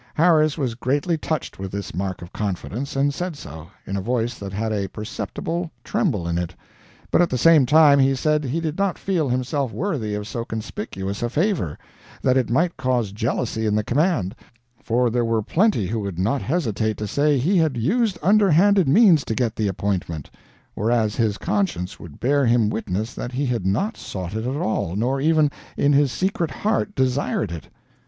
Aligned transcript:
Harris 0.15 0.57
was 0.57 0.73
greatly 0.73 1.15
touched 1.15 1.59
with 1.59 1.71
this 1.71 1.93
mark 1.93 2.23
of 2.23 2.33
confidence, 2.33 2.95
and 2.95 3.13
said 3.13 3.35
so, 3.35 3.67
in 3.85 3.95
a 3.95 4.01
voice 4.01 4.33
that 4.39 4.51
had 4.51 4.73
a 4.73 4.87
perceptible 4.87 5.69
tremble 5.83 6.27
in 6.27 6.39
it; 6.39 6.55
but 7.11 7.21
at 7.21 7.29
the 7.29 7.37
same 7.37 7.67
time 7.67 7.99
he 7.99 8.15
said 8.15 8.43
he 8.43 8.59
did 8.59 8.79
not 8.79 8.97
feel 8.97 9.29
himself 9.29 9.71
worthy 9.71 10.15
of 10.15 10.27
so 10.27 10.43
conspicuous 10.43 11.21
a 11.21 11.29
favor; 11.29 11.77
that 12.23 12.35
it 12.35 12.49
might 12.49 12.75
cause 12.77 13.11
jealousy 13.11 13.67
in 13.67 13.75
the 13.75 13.83
command, 13.83 14.33
for 14.81 15.11
there 15.11 15.23
were 15.23 15.43
plenty 15.43 15.85
who 15.85 15.99
would 15.99 16.17
not 16.17 16.41
hesitate 16.41 16.97
to 16.97 17.05
say 17.05 17.37
he 17.37 17.57
had 17.59 17.77
used 17.77 18.17
underhanded 18.23 18.87
means 18.87 19.23
to 19.23 19.35
get 19.35 19.55
the 19.55 19.67
appointment, 19.67 20.31
whereas 20.73 21.15
his 21.15 21.37
conscience 21.37 21.99
would 21.99 22.19
bear 22.19 22.43
him 22.43 22.71
witness 22.71 23.13
that 23.13 23.33
he 23.33 23.45
had 23.45 23.67
not 23.67 23.95
sought 23.95 24.33
it 24.33 24.47
at 24.47 24.55
all, 24.57 24.95
nor 24.95 25.21
even, 25.21 25.51
in 25.77 25.93
his 25.93 26.11
secret 26.11 26.49
heart, 26.49 26.95
desired 26.95 27.51
it. 27.51 27.67